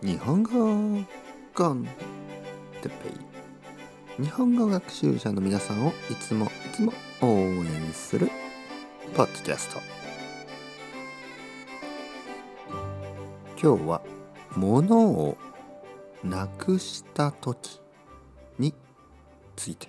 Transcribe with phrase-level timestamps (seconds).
[0.00, 1.04] 日本語
[1.54, 1.84] コン
[2.82, 2.94] テペ
[4.18, 4.22] イ。
[4.22, 8.30] 日本語学習者の皆さんをいつもいつも応援する
[9.16, 9.80] ポッドキャスト。
[13.60, 14.00] 今日は
[14.54, 15.36] 物を
[16.22, 17.80] なくした時
[18.56, 18.72] に
[19.56, 19.88] ついて。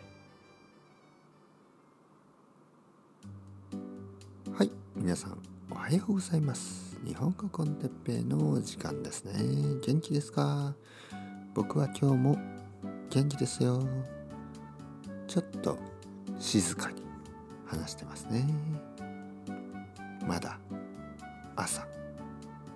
[4.58, 5.38] はい皆さん
[5.70, 6.89] おはようございます。
[7.06, 9.34] 日本語コンテッペイの時間ですね。
[9.86, 10.76] 元気ですか？
[11.54, 12.38] 僕は今日も
[13.10, 13.88] 元気ですよ。
[15.26, 15.78] ちょっと
[16.40, 17.02] 静かに
[17.66, 18.46] 話してますね。
[20.28, 20.60] まだ
[21.56, 21.88] 朝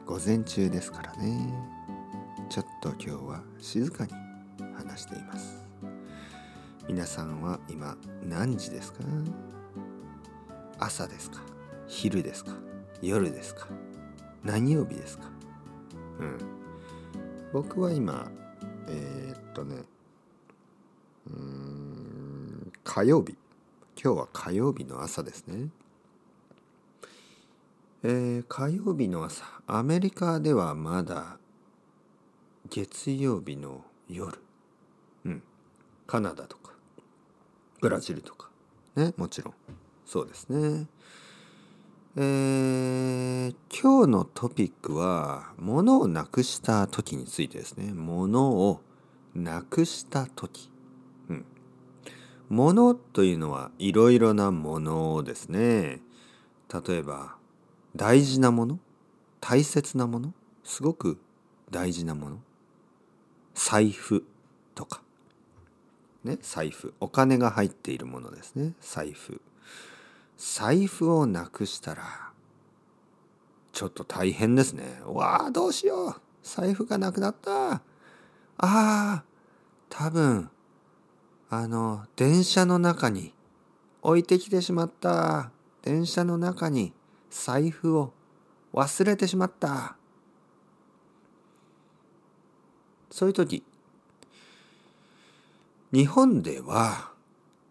[0.05, 1.53] 午前中ですからね。
[2.49, 4.13] ちょっと今日は静かに
[4.73, 5.67] 話しています。
[6.87, 8.99] 皆さんは今何時ですか？
[10.79, 11.41] 朝ですか？
[11.87, 12.51] 昼ですか？
[13.01, 13.67] 夜ですか？
[14.43, 15.29] 何曜日ですか？
[16.19, 16.37] うん。
[17.53, 18.29] 僕は今
[18.87, 19.77] えー、っとね
[21.27, 23.37] うーん火曜日。
[23.95, 25.69] 今日は火曜日の朝ですね。
[28.03, 31.37] えー、火曜日の朝アメリカではまだ
[32.69, 34.37] 月曜日の夜。
[35.23, 35.43] うん。
[36.05, 36.73] カナダとか
[37.79, 38.49] ブラジルとか。
[38.95, 39.53] ねもちろん。
[40.05, 40.87] そうですね
[42.15, 47.91] えー、今日のトピックは物をなくした時についてですね。
[47.91, 48.81] 物を
[49.33, 50.69] なくした時。
[51.29, 51.45] うん。
[52.49, 56.01] 物というのはいろいろなものですね。
[56.87, 57.35] 例えば
[57.95, 58.79] 大事なもの
[59.41, 61.19] 大切なものすごく
[61.71, 62.37] 大事なもの。
[63.55, 64.23] 財布
[64.75, 65.01] とか。
[66.23, 66.93] ね財布。
[66.99, 68.73] お金が入っているものですね。
[68.81, 69.41] 財布。
[70.37, 72.31] 財布をなくしたら
[73.71, 75.01] ちょっと大変ですね。
[75.05, 76.15] わあどうしよう。
[76.43, 77.73] 財布がなくなった。
[77.75, 77.81] あ
[78.57, 79.23] あ
[79.89, 80.49] 多分
[81.49, 83.33] あの電車の中に
[84.01, 85.51] 置いてきてしまった。
[85.81, 86.93] 電車の中に
[87.29, 88.13] 財布を
[88.73, 89.95] 忘れてしまった。
[93.09, 93.63] そういう時
[95.91, 97.11] 日本では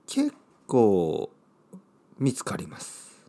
[0.06, 0.32] 結
[0.66, 1.30] 構
[2.22, 3.20] 見つかります。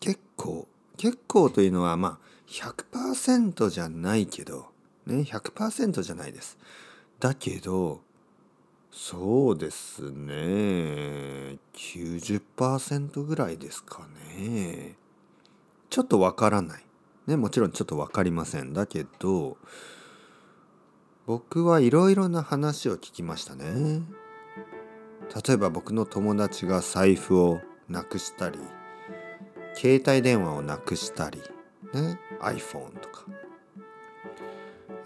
[0.00, 0.68] 結構
[0.98, 4.66] 結構というのはまあ100%じゃないけど
[5.06, 6.58] ね100%じゃないです。
[7.18, 8.02] だけど
[8.90, 14.06] そうですね90%ぐらいですか
[14.36, 14.96] ね。
[15.88, 16.84] ちょっとわからない。
[17.26, 18.74] ねもちろんちょっとわかりません。
[18.74, 19.56] だけど
[21.24, 24.02] 僕はいろいろな話を聞きましたね。
[25.46, 28.58] 例えば僕の友達が財布をなくしたり
[29.74, 31.40] 携帯電話をなくしたり
[31.92, 33.24] ね iPhone とか。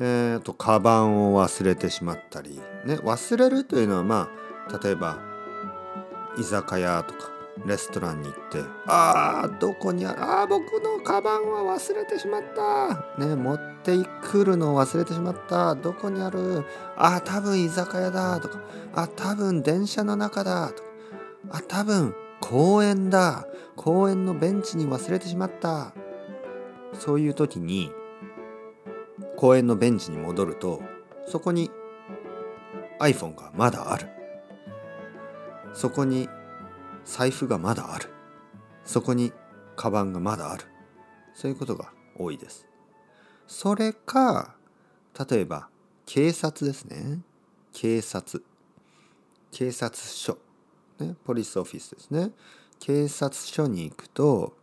[0.03, 4.31] えー、とカバンを忘れてしまったりね忘れるというのはま
[4.69, 5.19] あ例えば
[6.39, 7.40] 居酒屋とか。
[7.67, 16.65] レストランに行って「あーどこにあるあー僕のカバンは忘れてしまった」ね持ってくるのを忘れてしまったどこにある
[16.97, 18.61] あー多分居酒屋だとか
[18.95, 20.89] あ多分電車の中だとか
[21.51, 23.47] あ多分公園だ
[23.77, 25.93] 公園のベンチに忘れてしまった
[26.95, 27.93] そういう時に
[29.37, 30.83] 公園のベンチに戻ると
[31.27, 31.71] そこに
[32.99, 34.09] iPhone がまだある。
[35.73, 36.29] そこに
[37.05, 38.11] 財布がまだある。
[38.85, 39.33] そこに
[39.77, 40.65] カバンがまだある。
[41.35, 42.67] そういうことが多いです。
[43.47, 44.55] それか
[45.31, 45.69] 例えば
[46.07, 47.21] 警察ですね。
[47.73, 48.45] 警察。
[49.51, 50.39] 警察署。
[50.99, 52.31] ねポリスオフィスですね。
[52.79, 54.57] 警察署に行くと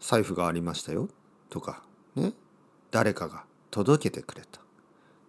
[0.00, 1.08] 財布がありましたよ。
[1.50, 1.82] とか
[2.14, 2.32] ね。
[2.90, 4.60] 誰かが届けてくれた。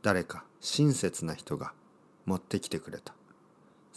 [0.01, 1.73] 誰か親切な人が
[2.25, 3.13] 持ってきてくれた。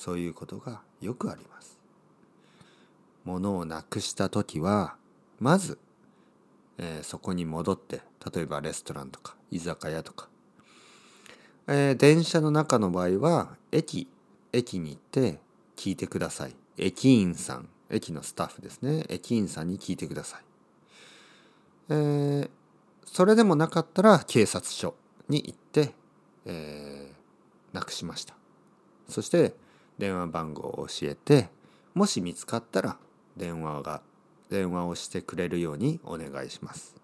[0.00, 1.78] そういうことがよくあります。
[3.24, 4.96] 物をなくした時は
[5.38, 5.78] まず、
[6.78, 8.00] えー、そこに戻って
[8.32, 10.30] 例えばレストランとか居酒屋とか、
[11.66, 14.08] えー、電車の中の場合は駅
[14.54, 15.38] 駅に行って
[15.76, 16.54] 聞いてください。
[16.78, 17.68] 駅員さん。
[17.90, 19.04] 駅のスタッフですね。
[19.10, 20.40] 駅員さんに聞いてください、
[21.88, 22.50] えー、
[23.04, 24.94] それでもなかったら警察署
[25.28, 25.92] に行って、
[26.46, 28.34] えー、なくしました。
[29.08, 29.54] そして
[30.00, 31.48] 電話番号を教えて
[31.94, 32.96] もし見つかったら
[33.36, 34.02] 電話が
[34.50, 36.96] 電話をしてくれるようにお願いします。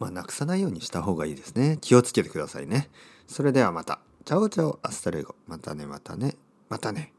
[0.00, 1.78] まあなくさないようにした方がいいですね。
[1.80, 2.90] 気をつけてくださいね。
[3.28, 4.00] それではまた。
[4.24, 4.80] Ciao ciao。
[4.82, 5.36] Hasta luego。
[5.46, 6.34] またねまたね。
[6.68, 7.15] またね。